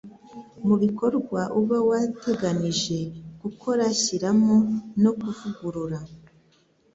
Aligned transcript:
mu 0.67 0.75
bikorwa 0.83 1.41
uba 1.59 1.77
wateganije 1.89 2.97
gukora 3.41 3.83
shyiramo 4.01 4.57
no 5.03 5.11
kuvugurura 5.21 5.99